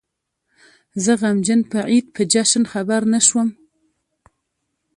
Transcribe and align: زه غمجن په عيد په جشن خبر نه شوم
زه 1.03 1.11
غمجن 1.21 1.59
په 1.71 1.79
عيد 1.89 2.05
په 2.15 2.21
جشن 2.33 2.63
خبر 2.71 3.01
نه 3.13 3.19
شوم 3.27 3.49